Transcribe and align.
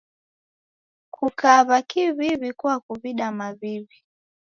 Kukaw'a 1.15 1.77
kiw'iw'i 1.89 2.49
kuakuw'ida 2.59 3.27
maw'iw'i. 3.39 3.97